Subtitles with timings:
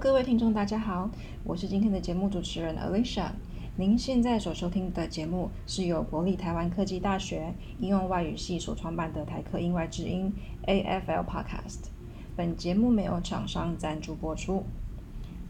[0.00, 1.10] 各位听众，大家好，
[1.42, 3.30] 我是今天的节目主持人 Alicia。
[3.74, 10.32] 您现在所收听的节目是由国立台湾科技大学应用外语系所创办的台科英外之音
[10.68, 11.88] AFL Podcast。
[12.36, 14.62] 本节目没有厂商赞助播出。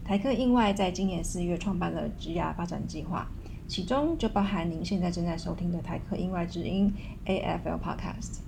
[0.03, 3.27] 台科英外在今年四月创办了职涯发展计划，
[3.67, 6.91] 其中就包含您现在正在收听的台科英外之音
[7.27, 8.39] AFL Podcast。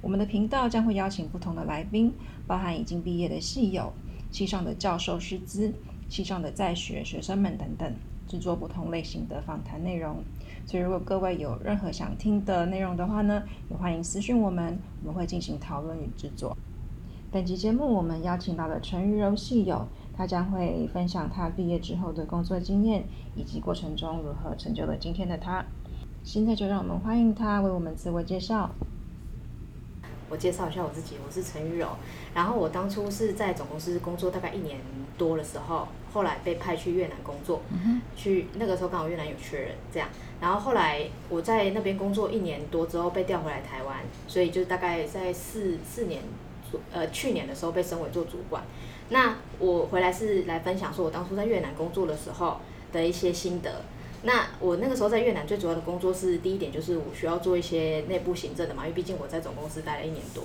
[0.00, 2.14] 我们的频道将会邀请不同的来宾，
[2.46, 3.92] 包含已经毕业的系友、
[4.32, 5.72] 系上的教授师资、
[6.08, 7.94] 系上的在学学生们等等，
[8.26, 10.16] 制作不同类型的访谈内容。
[10.66, 16.56] 所以，如果各位有任何想听的内容的话呢，也欢迎私讯我们，我们会进行讨论与制作。
[17.30, 19.86] 本集节目我们邀请到了陈玉柔系友，
[20.16, 25.64] 他将会分享他毕业之后的工作经验，以及过程中如何成就了今天的他。
[26.22, 28.70] 现在就让我们欢迎他为我们自我介绍。
[30.32, 31.86] 我介绍一下我自己，我是陈玉柔。
[32.34, 34.80] 然后我当初是在总公司工作大概一年
[35.18, 37.60] 多的时候，后来被派去越南工作，
[38.16, 40.08] 去那个时候刚好越南有缺人，这样。
[40.40, 46.22] 然后后来我在那边工作一年多之后被调回来台湾，所以就大概在四四年，
[46.90, 48.62] 呃，去年的时候被升为做主管。
[49.10, 52.58] 那我回来是来分享说我当初在越南工作的时候
[52.90, 53.82] 的一些心得。
[54.24, 60.44] 那我那个时候在越南最主要的工作是第一点就是我需要做一些内部行政的嘛，因为毕竟我在总公司待了一年多。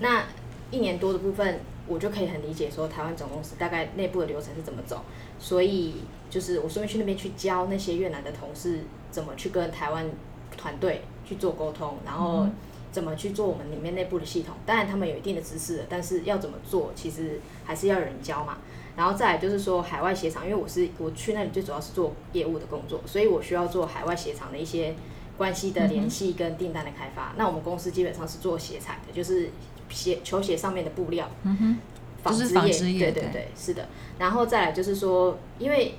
[0.00, 0.24] 那
[0.70, 5.02] 一年多的部分，我就可以很理解说台湾总公司大概内部的流程是怎么走，
[5.38, 5.96] 所以
[6.30, 10.10] 就是我顺便去那边去教那些越南的同事怎么去跟台湾
[10.56, 12.46] 团队去做沟通，然后
[12.90, 14.54] 怎么去做我们里面内部的系统。
[14.64, 18.58] 当然他们有一定的知识，但是要怎么做，其实还是要有人教嘛。
[18.98, 24.92] 然后再来就是说海外鞋厂，因为我是我去那里最主要是做业务的工作，所以我需要做海外鞋厂的一些
[25.36, 27.32] 关系的联系跟订单的开发。
[27.36, 29.50] 那我们公司基本上是做鞋材的，就是
[29.88, 31.76] 鞋球鞋上面的布料，嗯哼，
[32.24, 33.86] 纺织业，对对对，是的。
[34.18, 35.94] 然后再来就是说，因为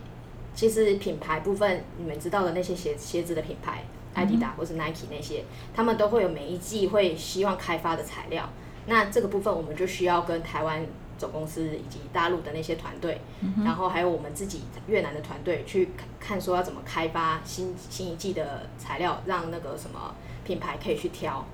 [0.53, 8.49] 其实品牌部分，你们知道的那些鞋鞋子的品牌，艾迪达或是 Nike 那些，他们都会有每一季会希望开发的材料。
[8.87, 10.85] 那这个部分我们就需要跟台湾。
[11.19, 13.19] 总公司以及大陆的那些团队，
[13.65, 20.15] 然后还有我们自己越南的团队去看，说要怎么开发新新一季的材料，让那个什么
[20.45, 21.45] 品牌可以去挑，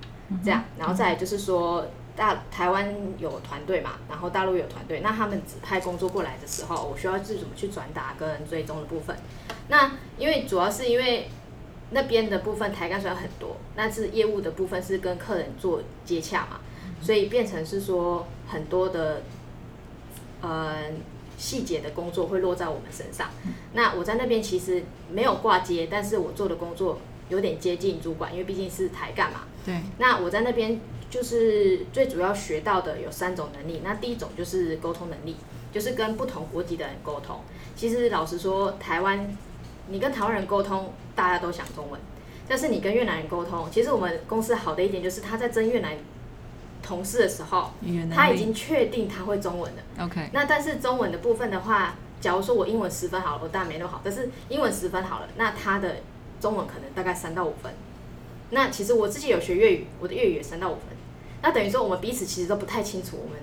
[0.44, 1.84] 这样，然后再来就是说
[2.14, 9.16] 大台湾有团队嘛，然后大陆有团队，那他们指派工作过来的时候，我需要自怎么去转达跟追踪的部分。
[9.68, 11.28] 那因为主要是因为
[11.90, 16.60] 那边的部分台干虽然很多，但是业务的部分是跟客人做接洽嘛，
[17.02, 19.22] 所以变成是说很多的。
[20.42, 20.76] 呃，
[21.38, 23.30] 细节的工作会落在我们身上。
[23.72, 26.98] 那我在那边其实没有挂接，但是我做的工作
[27.28, 29.40] 有点接近主管，因为毕竟是台干嘛。
[29.64, 29.74] 对。
[29.98, 30.80] 那我在那边
[31.10, 33.80] 就是最主要学到的有三种能力。
[33.82, 35.36] 那第一种就是沟通能力，
[35.72, 37.40] 就是跟不同国籍的人沟通。
[37.74, 39.36] 其实老实说，台湾
[39.88, 42.00] 你跟台湾人沟通，大家都讲中文，
[42.48, 45.96] 但是你跟越南人沟通，其实我们公司好的一点就是他在征越南。
[46.82, 47.72] 同事的时候，
[48.14, 50.04] 他已经确定他会中文了。
[50.04, 55.96] OK，那但是中文的部分的话，假如说我英文十分好了，我当然没那么好，但是英文十分好了，那他的
[56.40, 57.72] 中文可能大概三到五分。
[58.50, 60.96] 那其实我自己有学粤语，我的粤语也三到五分。
[61.42, 63.38] 那等于说我们彼此其实都不太清楚我们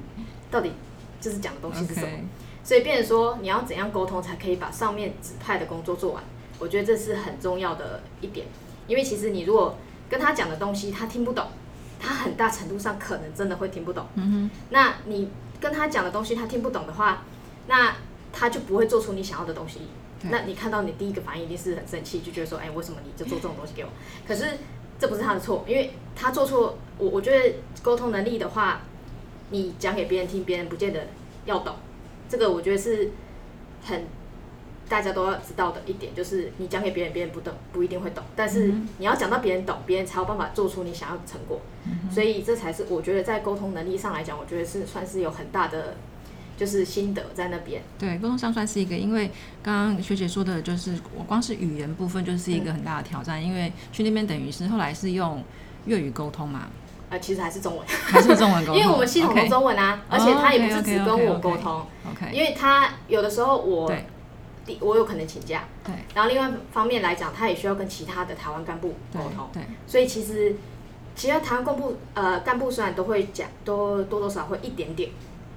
[0.50, 0.72] 到底
[1.20, 2.08] 就是讲的东西是什么，
[2.64, 6.24] 所以变成说你要怎样沟通才可以把上面指派的工作做完？
[6.60, 8.48] 我觉得这是很重要的一点，
[8.88, 9.78] 因为其实你如果
[10.10, 11.48] 跟他讲的东西他听不懂。
[12.04, 14.06] 他很大程度上可能真的会听不懂。
[14.16, 14.52] 嗯哼。
[14.70, 15.30] 那你
[15.62, 17.24] 跟他讲的东西他听不懂的话，
[17.68, 17.96] 那
[18.34, 19.80] 他就不会做出你想要的东西。
[20.24, 23.90] 那你看到你第一个反应一定是很生气，就觉得说，哎，为什么你就做这种东西给我？
[24.28, 24.46] 可是
[25.00, 26.78] 这不是他的错，因为他做错。
[26.98, 28.82] 我我觉得沟通能力的话，
[29.50, 31.08] 你讲给别人听，别人不见得
[31.46, 31.76] 要懂。
[32.30, 33.12] 这个我觉得是
[33.84, 34.06] 很。
[34.90, 38.24] 大家都要知道的一点就是，你讲给别人，别人不懂，不一定会懂。
[38.36, 41.62] 但是你要讲到别人懂，别人才有办法做出你想要的成果。
[42.12, 45.96] 所以这才是我觉得在沟通能力上来讲，我觉得是算是有很大的
[46.56, 47.82] 就是心得在那边。
[47.98, 49.32] 对，沟通上算是一个，因为
[49.64, 55.44] 刚刚学姐说的就是，我光是语言部分就是一个很大的挑战，因为去那边等于是后来是用
[55.86, 56.68] 粤语沟通嘛。
[57.10, 61.86] 呃，其实还是中文，还是中文沟通， 因为我们系统的中文啊，而且他也不是只跟我沟通。
[62.12, 63.92] OK，因为他有的时候我。
[64.80, 65.94] 我有可能请假，对。
[66.16, 69.62] 然后另外方面来讲，他也需要跟其他的台湾干部沟通，对。
[69.86, 70.56] 所以其实
[71.16, 75.10] 其他台湾干部呃干部虽然都会讲，都多多少会一点点，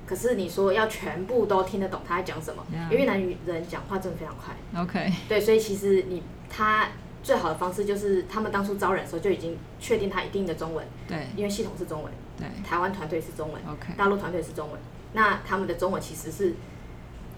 [0.06, 4.82] 可是你说要全部都听得懂他在讲什么，因为越南语人讲话真的非常快。
[4.82, 5.12] OK。
[5.29, 6.88] 对，所以其实你他
[7.23, 11.29] 最好的方式就是他们当初招人的时候就已经确定他一定的中文，对。
[11.37, 12.49] 因为系统是中文，对。
[12.69, 13.93] 台湾团队是中文，OK。
[13.97, 14.81] 大陆团队是中文，
[15.12, 16.55] 那他们的中文其实是。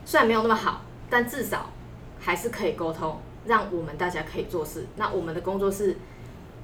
[0.04, 1.70] 虽然没有那么好，但至少
[2.20, 4.86] 还是可以沟通，让我们大家可以做事。
[4.96, 5.96] 那我们的工作是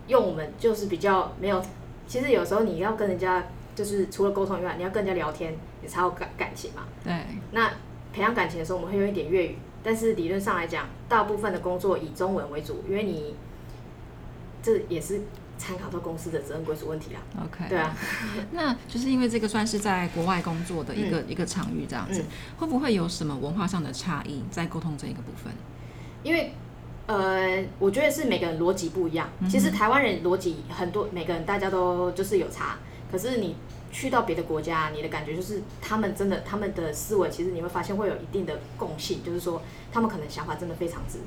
[0.07, 1.65] 用我们就是比较没有，
[2.07, 3.45] 其实有时候你要跟人家
[3.75, 6.83] 就是除了沟通以外，你要跟人家聊天，你才有感感情嘛。
[7.03, 7.13] 对，
[7.53, 7.71] 那
[8.13, 13.35] 培养感情的时候，我们会用一点粤语，但是理论上来讲，大部分的工作以中文为主，因为你
[14.63, 15.21] 这也是
[15.57, 17.21] 参考到公司的责任归属问题啦。
[17.43, 17.97] OK，对啊，
[18.53, 22.27] 那就是因为这个算是在国外工作的一个、一个场域这样子，嗯
[22.59, 25.53] 会不会有什么文化上的差异在沟通这一个部分？
[26.23, 26.53] 因为
[27.07, 29.29] 呃，我觉得是每个人逻辑不一样。
[29.49, 32.79] 其实台湾人逻辑很多，每个人大家都就是有差。
[33.13, 33.57] 可是你
[33.93, 39.63] 去到别的国家，你的感觉就是他们真的他们的思维，其实你会发现会有一定的共性，就是说
[39.93, 41.19] 他们可能想法真的非常直。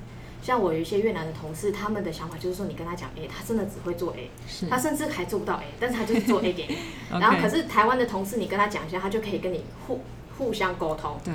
[0.41, 4.29] 像我有一些越南的同事，他们的想法就是说，你跟他讲 A，他真的只会做 A，
[4.69, 6.77] 他甚至还做不到 A，但是他就是做 A 给你。
[7.19, 10.01] 然后可是台湾的同事，你跟他讲一下，他就可以跟你互
[10.37, 11.19] 互相沟通。
[11.23, 11.33] 对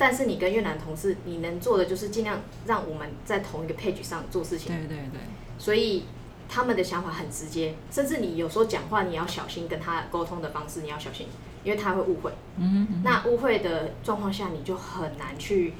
[0.00, 4.68] 但是你跟越南同事，你能做的就是尽量让我们在同一个 page 上做事情。
[4.68, 5.20] 对对对，
[5.58, 6.04] 所以
[6.48, 11.26] 他们的想法很直接，甚至你有时候讲话你要小心跟他沟通的方式，你要小心，
[11.64, 12.32] 因为他会误会。
[12.58, 15.74] 嗯哼，那误会的状况下，你就很难去，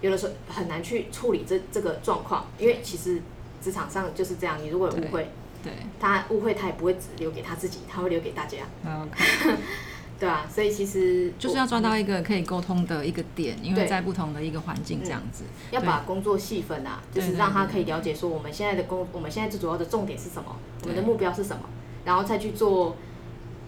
[0.00, 3.20] 有的时候很难去处理这这个状况，因为其实
[3.62, 5.30] 职场上就是这样，你如果有误会，
[5.62, 9.56] 对他误会他也不会只留给他自己，他会留给大家，，OK，
[10.18, 21.62] 对啊，所以其实就是要抓到一个可以沟通的一个点，因为在不同的一个环境这样子，要把工作细分啊，就是让他可以了解说我们现在的工，我们现在最主要的重点是什么，我们的目标是什么，
[22.04, 22.96] 然后再去做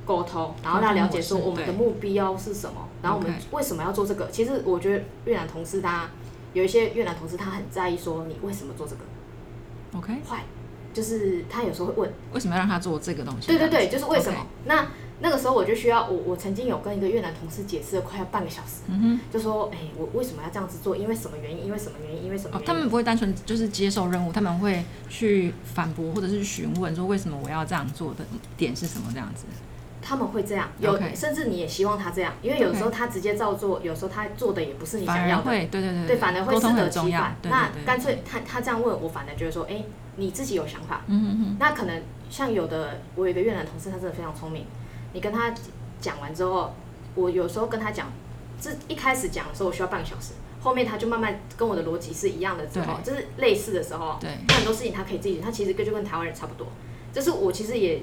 [0.05, 4.31] 沟通，然后让他了解说我们的目标是什么，然后我们为什么要做这个。
[4.31, 6.09] 其实我觉得越南同事他
[6.53, 9.01] 有一些越南同事他很在意说你为什么做这个
[9.97, 10.45] ，OK，坏，
[10.93, 13.47] 就是他有时候会问，为什么要让他做这个东西？
[13.47, 14.47] 对对对，就是为什么。
[14.65, 14.89] 那
[15.21, 18.83] 那个时候我就需要我我曾经有跟一个越南同事解释了快要半个小时。
[19.33, 22.65] 就说哎我为什么要这样子做，因为什么原因，因为什么原因，因为什么原，因。
[22.65, 28.25] 哦他们不会单纯就是接受任务，他们会去反驳或者是询问说为什么我要这样做的
[28.57, 29.45] 点是什么这样子。
[30.03, 37.37] 他们会这样，有 OK 甚至你也希望他这样，因为有时候他直接照做，有时候他做的也不是你反想要的，会，对对对对，反而会沟通适得很重要其反。。
[37.43, 39.83] 对那对对干脆他他这样问我，反而觉得说，哎，
[40.17, 41.03] 你自己有想法。
[41.07, 44.67] 嗯哼哼，那可能像有的，我有一个越南同事，他真的非常聪明。
[45.13, 45.55] 你跟他
[46.01, 46.75] 讲完之后，
[47.15, 48.09] 我有时候跟他讲，
[48.61, 56.67] 这一开始讲的时候我需要半个小时，后面他就慢慢跟我的逻辑是一样的之后，就是类似的时候，对那很多事情他可以自己，他其实跟就跟台湾人差不多。
[57.13, 58.03] 这是我其实也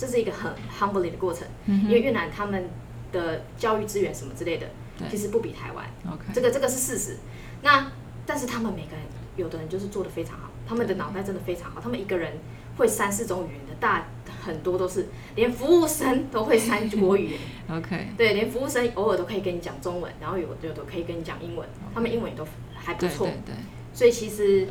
[0.00, 2.70] 这是一个很 humbling 的过程，嗯因为越南他们
[3.12, 4.66] 的教育资源什么之类的，
[5.10, 7.18] 其实不比台湾，OK，这个这个是事实。
[7.60, 7.92] 那
[8.24, 9.04] 但是他们每个人，
[9.36, 12.32] 有的人就是做的非常好，他们的脑袋真的非常好，他们一个人
[12.78, 14.06] 会三四种语言的大
[14.42, 17.40] 很多都是，连服务生都会三国语言，
[17.76, 23.54] OK，对，连服务生偶尔都可以跟你讲中文，然后有有的可以跟你讲英文，他们英文也都还不错，对对对，
[23.92, 24.66] 所以其实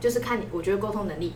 [0.00, 1.34] 就是看你，我觉得沟通能力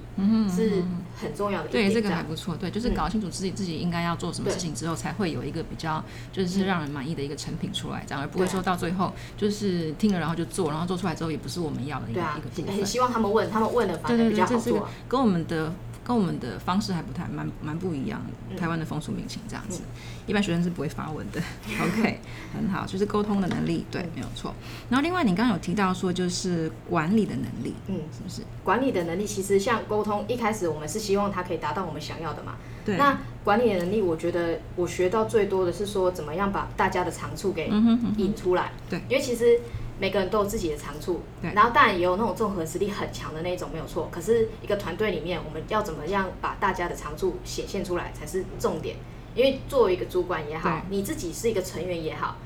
[0.51, 0.83] 是
[1.21, 1.95] 很重要的一对，点。
[1.95, 2.57] 这这个还不错。
[2.57, 6.03] 对，就是嗯搞清楚自己自己应该要做什么事情之后，才会有一个比较
[6.33, 12.87] 就是让人满意的一个成品出来，这样而不会说到最后就是听了然后就做，然后做出来之后也不是我们要的一个啊一个，部很分。
[12.87, 14.89] 希望他们问，他们问了反而比较好做。
[15.09, 15.73] 跟我们的
[16.05, 18.21] 跟我们的方式还不太蛮蛮不一样
[18.59, 19.81] 台湾的风俗民情这样子，
[20.27, 21.41] 一般学生是不会发文的。
[21.83, 22.21] OK，
[22.55, 24.55] 很好，就是沟通的能力，对，没有错。
[24.91, 28.43] 然后另外你刚刚有提到说就是管理的能力，嗯，是不是？
[28.63, 32.57] 管理的能力其实像沟通，一开始我们是希望他可以达到我们想要的嘛。
[32.85, 38.73] 对，那管理的能力，我觉得我学到最多的是说，怎么样把大家的长处给嗯哼哼引出来。
[38.91, 39.59] 对因为其实
[39.99, 44.09] 每个人都有自己的长处，对然后当然也有那种综合实力很强的那种，没有错。
[44.11, 48.97] 可是一个团队里面，我们要怎么样把大家的长处显现出来才是重点。
[49.35, 52.37] 因为作为一个主管也好，你自己是一个成员也好，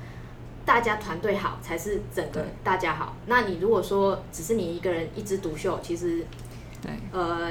[0.65, 3.15] 大家团队好才是整个大家好。
[3.27, 6.25] 那你如果说只是你一个人一枝独秀，其实
[6.81, 7.51] 对呃，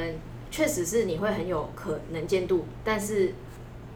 [0.50, 3.34] 确实是你会很有可能见度，但是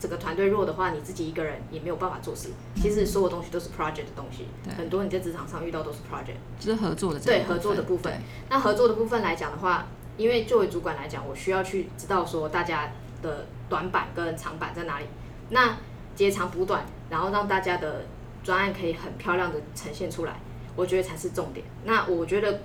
[0.02, 2.50] 整个团队弱的话，你自己一个人也没有办法做事。
[2.76, 6.38] 其实所有东西都是 project 的东西，很多你在职场上遇到都是 project。
[6.60, 8.12] 就是合作的对合作的部分
[8.50, 9.86] 那合作的部分来讲的话，
[10.18, 12.92] 因为作为主管来讲，我需要去知道说大家
[13.22, 15.06] 的短板跟长板在哪里，
[15.52, 15.78] 那
[16.16, 18.06] 截长补短，然后让大家的
[18.44, 20.40] 专案可以很漂亮的呈现出来，
[20.76, 21.64] 我觉得才是重点。
[21.86, 22.62] 那我觉得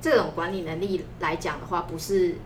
[0.00, 2.36] 这种管理能力来讲的话，不是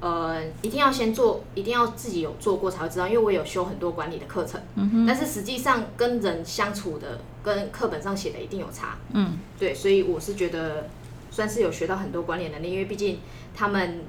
[0.00, 8.96] 呃一定要先做，一定要自己有做过才会知道，因为我有修很多管理的课程，嗯但是实际上跟人相处的跟课本上写的一定有差。
[9.12, 10.88] 嗯，对，所以我是觉得
[11.30, 13.18] 算是有学到很多管理能力，因为毕竟
[13.54, 14.02] 他们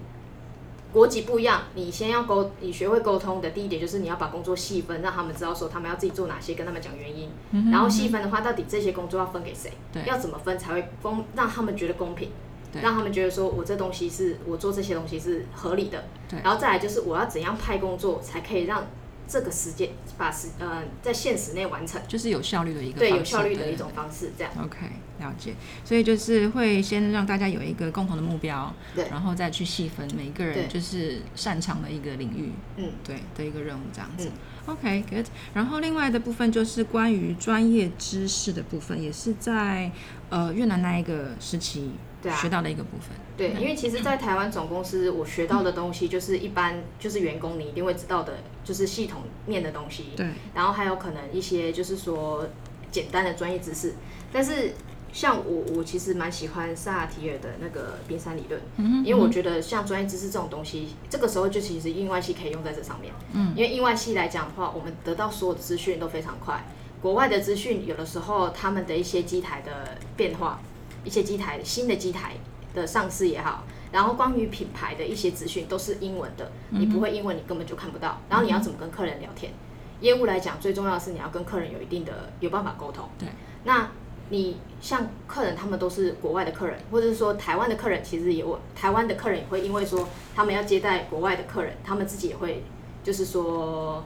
[0.93, 7.29] 国籍不一样，你先要沟，你学会沟通的第一点就是你要把工作细分，让他们知道说他们要自己做哪些，跟他们讲原因。
[7.71, 9.71] 然后细分的话，到底这些工作要分给谁？
[9.93, 12.33] 对要怎么分才会公，让他们觉得公平，对
[12.82, 16.06] 让他们觉得说我这东西是我做这些东西是合理的。
[16.30, 16.40] 对。
[16.44, 18.88] 然后再来就是我要怎样派工作才可以让
[19.28, 24.51] 这个时间把时呃在限时内完成，就是有效率的一个对，有效率的一种方式，这样。
[24.62, 24.78] OK，
[25.20, 25.54] 了解。
[25.86, 29.08] 所以就是会先让大家有一个共同的目标，对。
[29.10, 34.28] 然后再去细分每一个人就是擅长的一个领域，嗯，对的一个任务这样子。
[34.28, 34.32] 嗯。
[34.68, 35.25] OK，good、
[35.56, 39.92] 然后另外的部分就是关于专业知识的部分，也是在
[40.30, 41.90] 呃越南那一个时期
[42.22, 43.10] 对啊学到的一个部分。
[43.38, 50.08] 对，因为其实，在台湾总公司，我学到的东西就是一般 就是员工你一定会知道的，就是系统面的东西。
[50.16, 52.48] 对，然后还有可能一些就是说
[52.92, 53.96] 简单的专业知识。
[54.32, 54.74] 但是
[55.12, 63.12] 像我，我其实蛮喜欢萨提尔的那个冰山理论，嗯因为我觉得像专业知识这种东西，这个时候就其实印外系可以用在这上面。
[63.34, 66.63] 嗯，因为印外系来讲的话，我们得到所有的资讯都非常快。
[67.01, 70.62] 国外的资讯有的时候他们的一些机台的变化，
[71.03, 72.34] 一些机台新的机台
[72.74, 78.22] 的上市也好，然后关于品牌的一些资讯都是英文的，你不会英文你根本就看不到。
[78.29, 79.51] 然后你要怎么跟客人聊天？
[80.00, 83.08] 业务来讲，最重要的是你要跟客人有一定的有办法沟通。
[83.20, 83.27] 对，
[83.65, 83.91] 那
[84.29, 92.63] 你像客人，他们都是国外的客人，或者是说台湾的客人，其实也我台湾的客人也会因为说他们要接待国外的客人，他们自己也会
[93.03, 94.03] 就是说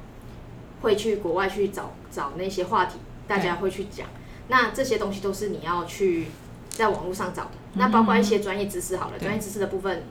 [0.82, 4.08] 会去国外去找找那些话题，大家会去讲。
[4.48, 6.26] 那这些东西都是你要去
[6.76, 7.52] 在网络上找的。
[7.74, 10.04] 那包括一些专业知识好了，对专业知识的部分，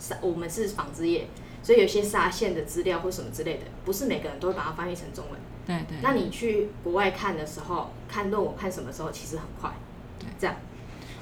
[0.00, 1.28] 是我们是纺织业，
[1.62, 5.38] 所以有些纱线的资料或什么之类的，不是每个人都会把它翻译成中文。
[5.66, 5.98] 对对。
[6.02, 9.70] 那你去国外看的时候，看论文看什么时候，其实很快。
[10.18, 10.56] 对，这样。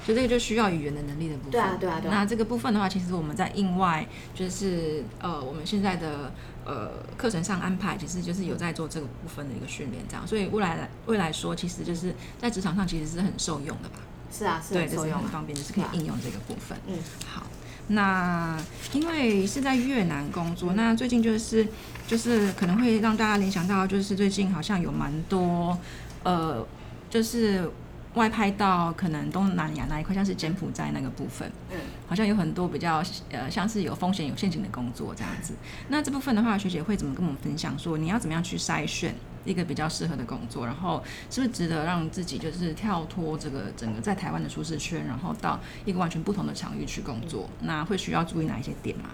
[0.05, 1.51] 所以这个就需要语言的能力的部分。
[1.51, 6.31] 对啊对啊对啊那这个部分的话，其实我们在印外，就是呃，我们现在的
[6.63, 10.27] 呃课程上安排，其实就是有在做这个部分的一个训练，这样。
[10.27, 13.97] 所以未来未来说，其实就是在职场上其实是很受用的吧？
[14.35, 14.85] 是啊，是啊。
[14.85, 16.77] 就是很方便，就是可以应用这个部分。
[16.87, 17.43] 嗯，好，
[17.87, 18.57] 那
[18.93, 21.67] 因为是在越南工作，那最近就是
[22.07, 25.77] 就是可能会让大家联想到，就是最近好像有蛮多
[26.23, 26.65] 呃，
[27.09, 27.69] 就是
[28.15, 31.77] 外派到可能东南亚那一块，像是柬埔寨那个部分，嗯，
[32.07, 35.53] 好像有很多比较呃像是有风险有陷阱的工作这样子。
[35.89, 39.13] 那这部分的话，学姐会怎么跟我们分享说，你要怎么样去筛选
[39.45, 47.47] 一个比较适合的工作，然后是不是值得让自己就是跳脱这个整个在台湾的舒适圈，然后到一个完全不同的场域去工作？
[47.61, 49.05] 那会需要注意哪一些点吗？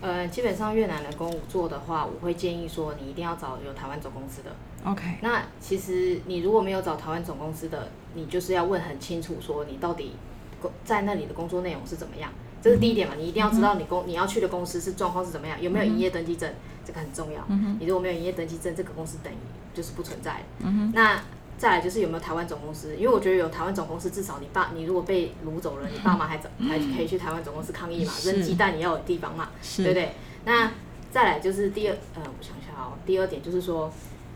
[0.00, 4.50] 呃，基本上越南的工作的话，我会建议说你一定要找有台湾总公司的。
[4.84, 10.16] OK，那其实你如果没有找台湾总公司的，你就是要问很清楚，说你到底
[10.60, 13.14] 工在那里的工作内容是怎么样，这是第一点嘛。
[13.16, 16.52] 你一定要知道你公你要去的公司是状况是怎么样，有没有营业登记证，
[16.84, 17.44] 这个很重要。
[17.48, 19.36] 嗯你如果没有营业登记证，这个公司等于
[19.74, 20.66] 就是不存在的。
[20.92, 21.20] 那
[21.58, 29.50] 再来就是有没有台湾总公司，因为我觉得有台湾总公司，至少你爸你如果被掳走了，你爸妈还走还可以去台湾总公司抗议嘛，扔鸡蛋也要有地方嘛。
[29.76, 30.12] 对不对？
[30.44, 30.72] 那
[31.12, 33.92] 再来就是第二，呃，我想一下哦，第二点就是说，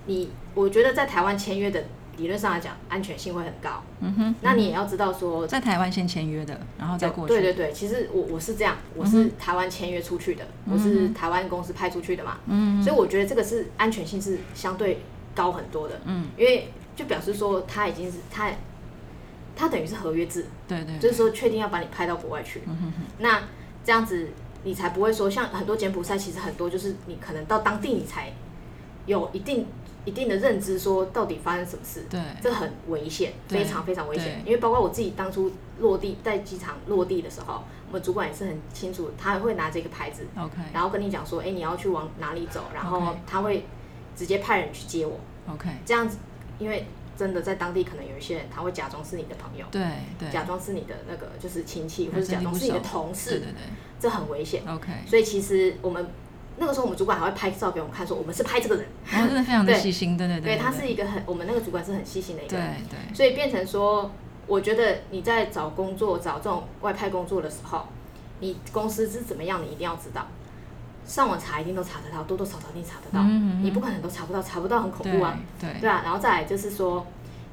[0.06, 1.82] 你我觉得在台湾签约的
[2.16, 3.82] 理论上来讲，安全性会很高。
[4.00, 7.34] 嗯哼，那你也要知道说，在台湾先签约的，然后再过去。
[7.34, 15.00] 对对对，其实我我是这样，我是台湾签约出去的，我是台湾公司派出去的嘛，嗯所以我觉得这个是安全性是相对
[15.36, 18.50] 高很多的，嗯，因为就表示说他已经是他。
[19.58, 22.60] 他等于是合约制，对对，就是说确定要把你派到国外去。
[22.66, 23.42] 嗯哼哼，那
[23.82, 24.28] 这样子
[24.64, 28.30] 你才不会说像很多柬埔寨，其实很多就是你可能到当地你才
[29.06, 29.66] 有一定
[30.04, 32.20] 一定的认知，说到底发生什么事，对。
[32.42, 34.42] 这很危险，非常非常危险。
[34.44, 40.52] 因为包括我自己当初落地在机场落地的时候，我们主管也是很清楚，他会拿这个牌子，，OK。
[40.74, 43.64] 然后跟你讲说，哎、你要去往哪里走，然后他会
[44.16, 45.20] 直接派人去接我
[45.52, 46.16] ，OK，这样子，
[46.58, 49.66] 因为真的在当地可能有一些人他会假装是你的朋友。
[49.70, 49.82] 对
[50.18, 53.52] 对，假装是你的那个就是亲戚，或者假装是你的同事，对对
[54.00, 54.62] 这很危险。
[54.66, 56.06] ，OK，所以其实我们
[56.58, 58.86] 那个时候，我们主管还会拍照给我们看，说我们是拍这个人。
[59.10, 62.74] 然后真的非常的对细心，对对对，对，他是一个很，我们那个主管是很细心的一个对人。
[62.90, 64.10] 对所以变成说，
[64.46, 67.86] 我觉得你在找工作、找这种外派工作的时候，
[68.40, 70.26] 你公司是怎么样，你一定要知道。
[71.06, 73.20] 上网查一定都查得到，多多少少一定查得到。
[73.24, 75.38] 嗯嗯嗯你不可能都查不到，查不到很恐怖啊。
[75.60, 77.06] 对啊，然后再来就是说，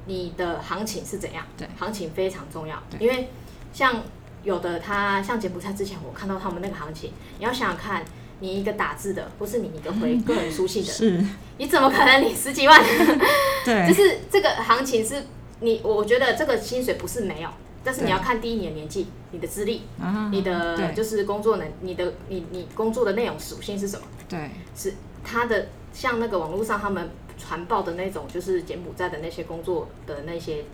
[0.06, 1.44] 你的行情是怎样？
[1.56, 3.30] 对行情非常重要，因为
[3.72, 4.02] 像
[4.42, 8.04] 有的他像柬埔寨之前我看到他们那个行情，你要想想看，
[8.40, 11.24] 你一个打字的，不是你一个回个人书信的， 是，
[11.58, 12.82] 你怎么可能你十几万？
[13.64, 15.24] 对， 就是这个行情是
[15.60, 17.48] 你，我觉得这个薪水不是没有，
[17.84, 24.06] 但是你要看第一年年纪、你的资历、啊你的对就是工作能、你的你你工作的内容属性是什么？
[24.28, 30.64] 对是他的像那个网络上他们传报的那种，就是柬埔寨的那些工作的那些，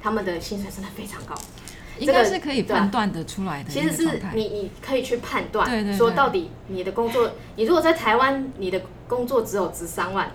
[0.00, 1.34] 他们的薪水真的非常高。
[1.98, 4.20] 应该这个是可以判断的出来的其实是。
[4.34, 10.32] 你你可以去判断，对对对说到底你的工作，你如果在台湾，你的工作只有值三万，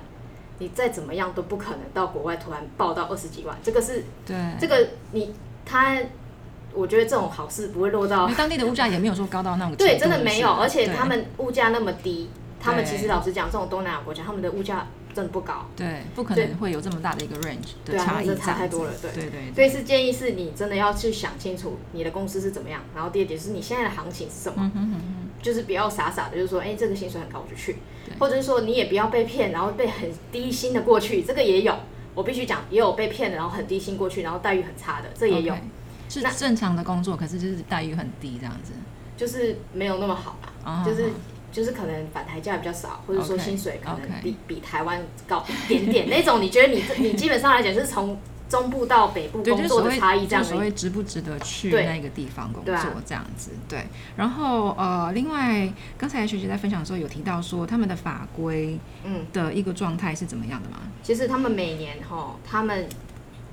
[0.59, 5.33] 你再怎么样都不可能到国外突然报到二十几万，这个是对这个你
[5.65, 5.97] 他，
[6.73, 18.05] 我觉得这种好事不会落到当地的物价也没有说高到那种对，真的没有，而且他们物价那么低，他们其实老实讲，这种东南亚国家他们的物价真的不高，对不可能会有这么大的一个 range 的对啊，
[18.39, 19.11] 差太多了，对。
[19.11, 25.01] 对对所以是建议是你真的要去想清楚你的公司是怎么样，然后第二点是你现在的行情是什么，嗯哼哼
[25.41, 27.77] 就是不要傻傻的，就是说，哎、这个薪水很高我就去，
[28.19, 31.73] 或者是说你也不要被骗，然后被很低薪的过去，这个也有，
[32.15, 35.55] 我必须讲，也有被骗的，然后很低薪过去，然后待遇很差的，这也有。
[36.09, 38.73] 是那正常的工作，可是就是待遇很低这样子。
[39.15, 41.09] 就是没有那么好嘛，啊就是
[41.51, 48.17] 就是可能返台价比较少，或者说薪水可能比比台湾高一点点那种，你觉得你你基本上来讲就是从
[48.49, 50.59] 中部到北部，工作的差异这样就所。
[50.59, 52.75] 谓值不值得去对那个地方工作
[53.05, 53.85] 这样子，对。
[54.17, 60.79] 然后呃，另外刚才学姐在分享的时候有提到说他们的法规嗯，的一个状态是怎么样的吗？
[61.03, 62.89] 其实他们每年哈，他们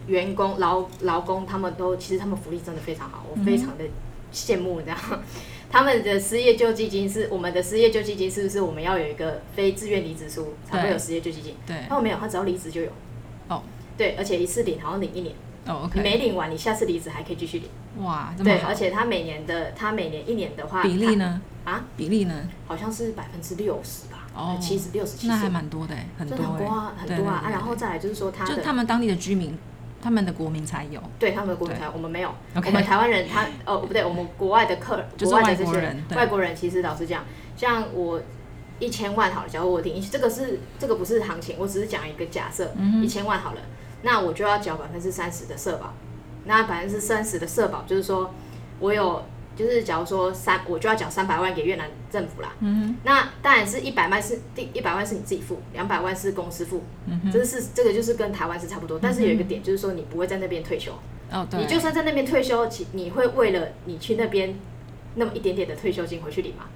[0.07, 3.85] 员工劳劳工他们都其实他们福利真的非常好，我非常的
[4.33, 4.99] 羡慕这样。
[5.69, 11.55] 他们的失业救济金是我们的失业救济金，是不是我们要有一个非自愿离职书才会有失业救济金？
[11.67, 12.91] 对，他们没有，他只要离职就有。
[13.49, 13.63] 哦，
[13.97, 15.35] 对，而且一次领好像领一年，
[15.67, 17.69] 哦你没领完，你下次离职还可以继续领。
[18.05, 21.41] 哇，对，而且他每年的他每年一年的话，比例呢？
[21.65, 22.49] 啊，比例呢？
[22.67, 27.43] 好像是百分之六十吧，哦七十六十七那还十，蛮多的欸，很多很多啊，很多啊。
[27.45, 29.59] 啊然后再来就是说他就是他们当地的居民，
[30.01, 32.33] 他们的国民才有，对他们的国民才有，我们没有。
[32.55, 37.25] 我们台湾人他哦不对，我们国外的客，就是国外的这些外国人外国人其实老实讲，
[37.57, 38.21] 像我
[38.79, 43.61] 一千万好了，假如我领这个是这个不是行情，我只是讲一个假设，嗯一千万好了，
[44.03, 45.95] 那我就要缴百分之三十的社保，
[46.45, 48.35] 那百分之三十的社保就是说
[48.81, 49.23] 我有。
[49.57, 52.53] 就是假如说三，我就要缴三百万给越南政府啦。
[52.61, 58.99] 嗯那当然是一百万是第一百万是你自己付，两百万是公司付，嗯，这是这个就是跟台湾是差不多。
[59.01, 60.93] 但是有一个点就是说，你不会在那边退休。
[61.31, 64.55] 哦，对，你就算在那边退休，其你会为了你去那边
[65.15, 66.67] 那么一点点的退休金回去领吗？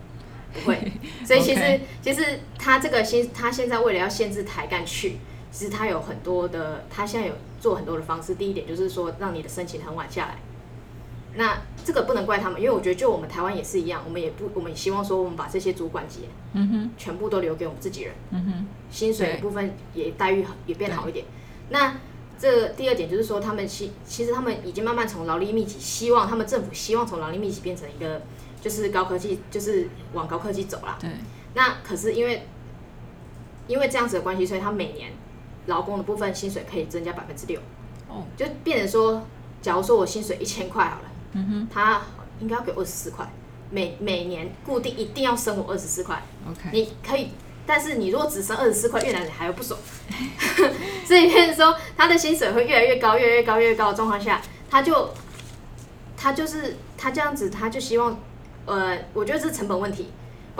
[0.55, 0.91] 不会。
[1.23, 5.19] 所以其实其实他这个现他现在为了要限制台干去，
[5.53, 8.35] 其实他有很多的，他现在有做很多的方式。
[8.35, 10.39] 第一点就是说，让你的申请很晚下来。
[11.35, 18.15] 那这个不能怪他们，因为我觉得就我们台湾也是一样，我们也不，我们也希望说我们把这些主管级嗯哼，全部都留给我们自己人。
[18.31, 21.25] 嗯哼，薪水的部分也待遇也变好一点。
[21.69, 21.97] 那
[22.37, 28.23] 这第二点就是说，他们其其实他们已经慢慢从劳力密集，希望他们政府希望从劳力密集变成一个
[28.61, 30.97] 就是高科技，就是往高科技走啦。
[31.01, 31.11] 对，
[31.55, 32.47] 那可是因为
[33.69, 35.13] 因为这样子的关系，所以他每年
[35.67, 37.61] 劳工的部分薪水可以增加百分之六，
[38.09, 39.23] 哦，就变成说，
[39.63, 41.69] 假如说我薪水一千块好了，嗯哼。
[41.73, 42.03] 他
[42.41, 43.31] 应该要给我二十四块，
[43.71, 46.23] 每每年固定一定要升我二十四块。
[46.49, 47.33] ，OK，你可以，
[47.67, 49.79] 但是你如果只剩二十四块，越南人还要不爽，
[51.05, 55.11] 所以变成说他的薪水会越来越高，越来越高，越来越高的状况下，他就
[56.17, 58.19] 他就是他这样子，他就希望，
[58.65, 60.09] 呃，我觉得这是成本问题，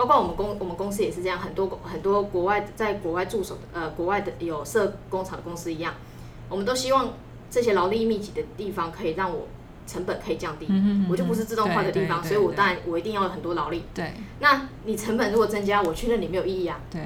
[0.05, 5.93] 包括我们公我们公司也是这样，很多很多国外在国外驻守的呃国外的有设工厂的公司一样，
[6.49, 7.13] 我们都希望
[7.49, 9.47] 这些劳力密集的地方可以让我
[9.85, 13.83] 成本可以降低，嗯哼嗯我就不是自动化的地方，所以我当然我一定要有很多劳力。
[13.93, 16.79] 对那你成本如果增加，我去那里没有意义啊。
[16.89, 17.01] 对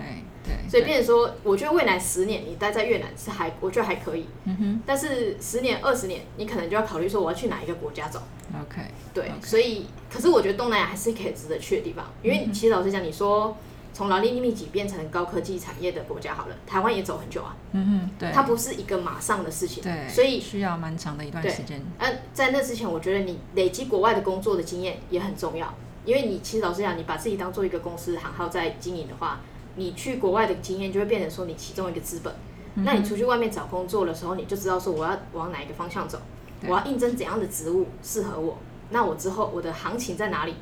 [0.45, 4.25] 对，所以对变成说，我觉得未来十年你待在越南是还，我觉得还可以。
[4.45, 8.21] 嗯哼但是十年、二十年，你可能就要考虑说我要去哪一个国家走。
[8.61, 8.81] ，OK，
[9.13, 13.57] 对所以可是我觉得东南亚还是可以值得去的地方，因嗯为其实老实讲，你说
[13.93, 19.81] 从劳力密集变成高科技产业的国家好了，台湾也走很久啊，嗯哼，对，它不是一个马上的事情。
[19.81, 29.39] 对，所以需要蛮长的一段对时间，呃，在那之前，我觉得你累积国外的工作的经验也很重要，因为你其实老实讲，你把自己当做一个公司行号在经营的话，
[29.75, 32.33] 你去国外的经验就会变成说你其中一个资本。
[32.77, 36.19] 嗯那你出去外面找工作的时候，你就知道说我要往哪一个方向走，
[36.67, 38.57] 我要应征怎样的职务适合我，
[38.89, 40.55] 那我之后我的行情在哪里？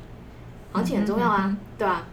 [0.72, 2.06] 行情很重要啊，嗯对吧、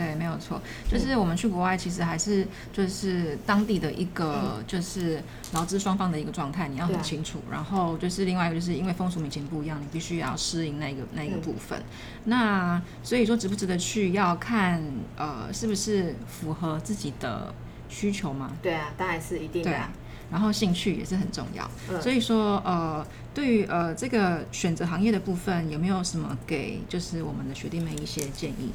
[0.00, 0.58] 对，没有错，
[0.90, 7.38] 就是我们去国外，其实还是就是当地的一个就是劳资双方的一个状态，你要很清楚。
[7.50, 11.82] 然后就是另外一个，就是因为风俗民情不一样，你必须要适应那个那个嗯部分。
[12.24, 14.82] 那所以说值不值得去，要看
[15.18, 17.52] 呃是不是符合自己的
[17.90, 18.52] 需求嘛。
[18.62, 19.92] 对啊，当然是一定的、对啊。
[20.30, 21.68] 然后兴趣也是很重要。
[21.90, 28.70] 嗯所以说，呃，对于呃这个选择行业的部分，有没有什么给就是我们的学弟妹一些建议？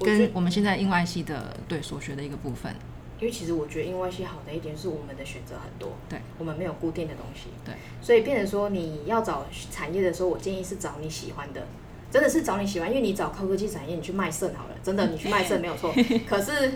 [0.00, 2.74] 跟我们现在英外系的对所学的一个部分，
[3.18, 11.66] 因为其实我觉得英外系好的一点是我们的选择很多，对，我们没有固定的东西，对，所以变成说你要找产业的时候，我建议是找你喜欢的，
[12.10, 15.94] 真的是找你喜欢，因为你找高科技产业，你去卖肾好了，真的你去卖肾没有错，
[16.28, 16.72] 可是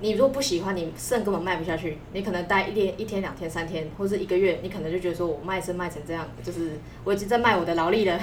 [0.00, 8.20] 你如果不喜欢，你肾根本卖不下去，你可能待一天、一天、两天、三天，或是一个月，你可能就觉得说我卖肾卖成这样，就是我已经在卖我的劳力了，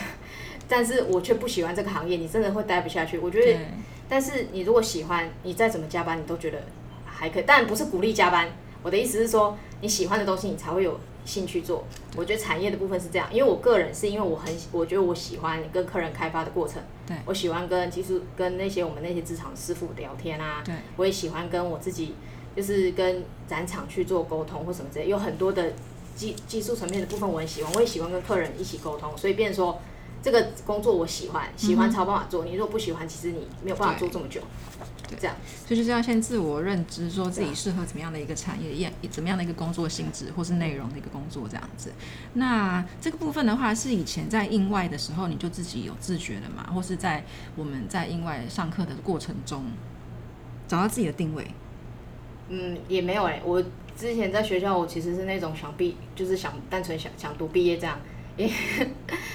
[0.70, 3.18] 但是我却不喜欢这个行业，你真的会待不下去。
[3.18, 3.60] 我觉得，
[4.08, 6.62] 但是你如果喜欢，你再怎么加班，你都觉得
[7.06, 7.44] 还可以。
[7.46, 8.50] 但不是鼓励加班，
[8.84, 11.84] 我的意思是说，你喜欢的东西你才会有兴趣做。
[12.16, 22.14] 我觉得产业的部分是这样，因为我个人是因为我很，我觉得我喜欢跟客人开发的过程，对我喜欢跟技术跟那些我们那些职场师傅聊天啊，对，我也喜欢跟我自己
[22.56, 25.74] 就是跟展场去做沟通或什么之类，有很多的
[26.16, 29.80] 技技术层面的部分我很喜欢，我也喜欢跟客人一起沟通，所以变成说。
[30.22, 32.46] 这个工作我喜欢，喜欢才有办法做。
[32.46, 34.42] 你如果不喜欢，其实你没有办法做这么久。
[35.08, 41.92] 对这样所以就是要先自我认知，说自己适合怎么样的一个产业，也怎么样的一个工作性质或是内容的一个工作这样子。
[42.34, 47.24] 那这个部分的话，是以前在印外的时候你就自己有自觉的嘛，或是在
[47.56, 49.66] 我们在印外上课的过程中
[50.68, 51.48] 找到自己的定位。
[52.50, 53.60] 嗯，也没有哎、我
[53.98, 58.00] 之前在学校，我其实是那种想毕，就是想单纯想想读毕业这样，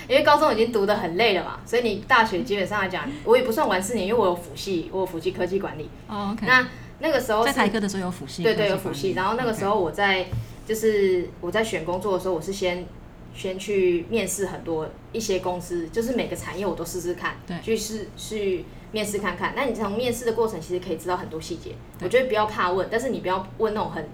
[0.09, 5.89] 因为高中已经读得很累了嘛，所以你大学基本上来讲，我也不算玩四年，因为我有辅系，我有辅系科技管理。
[6.09, 6.67] 哦，OK，那
[7.01, 9.13] 那个时候在是台科的时候有辅系，对对，有辅系。
[9.13, 10.27] 然后那个时候我在
[10.67, 12.87] 就是我在选工作的时候，我是先
[13.35, 19.55] 先去面试很多一些公司，就是每个产业我都试试看，对去试去面试看看。
[19.57, 24.09] 那你从面试的过程其实可以知道很多细节，对我觉得不要怕问，但是你不要问那种很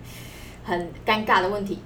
[0.64, 1.78] 很尴尬的问题。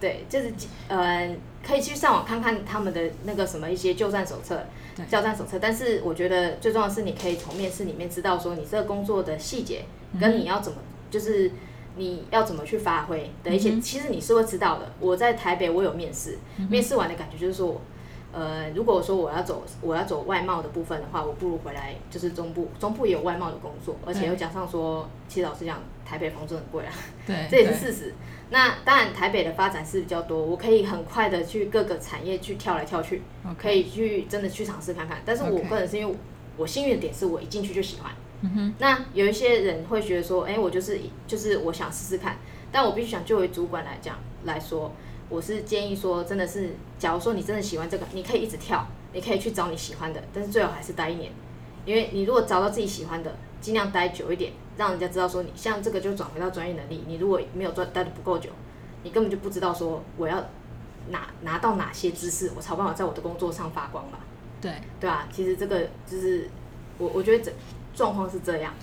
[0.00, 0.50] 对，就是
[0.88, 1.30] 呃，
[1.66, 4.64] 可以去上网看看他们的那个什么一些就战手册
[4.96, 5.58] 对、教战手册。
[5.60, 9.84] 但是我觉得最重要的是，你可以从面试里面知道说你这个工作的细节，
[10.18, 10.78] 跟你要怎么
[11.10, 11.52] 就是
[11.96, 14.92] 你要怎么去发挥的一些，嗯其实你是会知道的。
[15.00, 17.80] 我在台北我有面试，面试完的感觉就是说，
[18.32, 26.92] 呃，如果说我要走我要走外贸的部分的话，我不如回来就是中部，中部也有外贸的工作，而且又加上说，其实老实讲，台北房租很贵啊。
[27.26, 28.14] 对，这也是事实。
[28.50, 33.22] 那当然，台北的发展是比较多，我可以很快的去各个产业去跳来跳去
[33.56, 35.22] 可以去真的去尝试看看。
[35.24, 36.16] 但是我个人是因为
[36.56, 38.12] 我幸运的点是我一进去就喜欢。
[38.42, 42.38] 嗯哼，那有一些人会觉得说，哎、我就是就是我想试试看，
[42.72, 44.92] 但我必须想，就为主管来讲来说，
[45.30, 51.30] 我是建议说，真的是，假如说你真的喜欢这个，你可以一直跳，你可以去找你喜欢的，但是最好还是待一年，
[51.86, 58.50] 因为你如果找到自己喜欢的，尽量待久一点，让人家知道说你像这个就转回到专业能力，你如果没有专待的不够久，
[59.04, 60.44] 你根本就不知道说我要
[61.10, 64.18] 拿拿到哪些知识，我才有办法在我的工作上发光吧。
[64.60, 66.50] 对，对啊，其实这个就是
[66.98, 67.52] 我我觉得这
[67.94, 68.74] 状况是这样，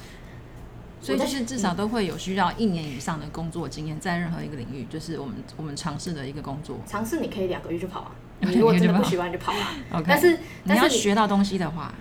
[0.99, 6.77] 所以就是至少都会有需要一年以上的工作经验，在任何一个领域，就是我们我们尝试的一个工作。
[6.85, 9.75] 尝试你可以两个月就跑啊， 你如果真的不喜欢就跑啊。
[9.93, 10.31] OK，但是
[10.63, 11.93] 你要但是你学到东西的话，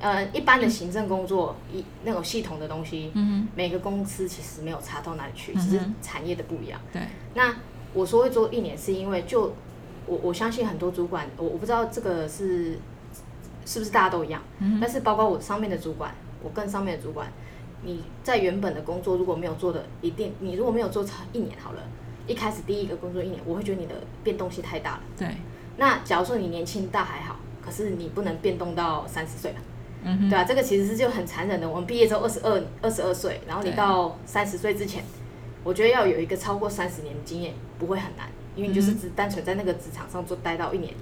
[0.00, 6.80] 呃一般的行政工作一那种系统的东西，嗯每个公司其实没有差到哪里去，嗯只是产业的不一样。
[6.92, 7.02] 对，
[7.34, 7.54] 那
[7.92, 9.54] 我说会做一年，是因为就
[10.06, 12.78] 我我相信很多主管，我我不知道这个是
[13.64, 17.30] 是不是大家都一样，嗯但是包括我上面的主管，我跟上面的主管，
[17.84, 21.82] 你在原本的工作如果没有做的，一定你如果没有做成一年好了，
[22.26, 25.00] 一开始第一个工作一年，我会觉得你的变动性太大了。
[25.18, 25.28] 对，
[25.76, 29.56] 那假如说你年轻大还好，可是你不能变动到三十岁了。
[30.04, 31.68] 嗯哼，对啊，这个其实是就很残忍的。
[31.68, 35.04] 我们毕业之后二十二、二十二岁，然后你到三十岁之前，
[35.64, 40.92] 我觉得要有一个超过三十年的经验不会很难，因为你嗯就是只单纯在那个职场上做待到一年。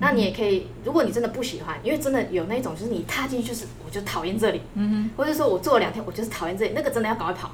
[0.00, 7.52] 那你也可以，如果你真的不喜欢，因为真的有那种就是你踏进去就是我就讨厌这里，嗯或者说我做了两天我就是讨厌这里，那个真的要赶快跑。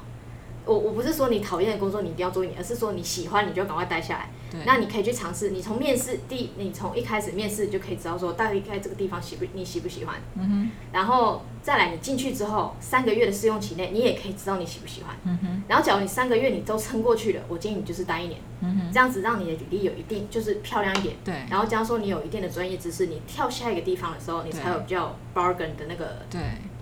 [0.65, 4.29] 我我不是说你讨厌的工作你一定要做一年，而是说你喜欢你就赶快待下来。
[4.65, 15.15] 那你可以去尝试，你从面试第，你从一开始面试就可以知道说大概这个地方喜不你喜不喜欢，嗯哼，然后再来你进去之后三个月的试用期内，你也可以知道你喜不喜欢。
[15.23, 21.15] 嗯哼，然后假如你三个月你都撑过去了，我建议你就是待一年，嗯哼，这样子让你的履历有一定就是漂亮一点。
[21.23, 26.25] 对，然后假如说你有一定的专业知识，你跳下一个地方的时候，你才有比较 bargain 的那个。
[26.29, 26.41] 对，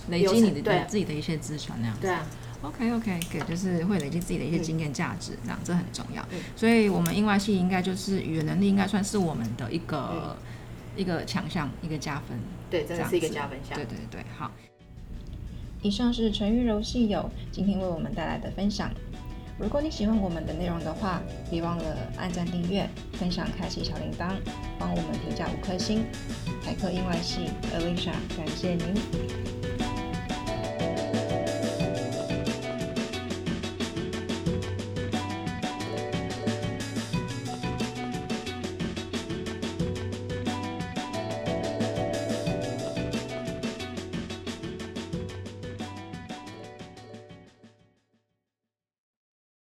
[0.10, 0.86] 累积你的对啊。
[0.88, 2.01] 自己的一些资产那样子。
[2.01, 2.25] 对啊，
[2.67, 6.21] OK OK，给就是会累积自己的一些经验价值，这样这很重要。
[6.32, 10.36] 嗯所以我们英外系应该就是语言能力应该算是我们的一个、嗯
[10.97, 12.39] 一个强项，一个加分。
[12.69, 13.84] 对，真的是一个加分项对。
[13.84, 14.49] 对对，好。
[15.82, 18.89] 以上是陈玉柔系友今天为我们带来的分享。
[19.60, 24.32] 如果你喜欢我们的内容的话，别忘了按赞、订阅、分享、开启小铃铛，
[24.80, 26.06] 帮我们评价五颗星。
[26.63, 29.54] 台科英外系 Alicia，感谢您。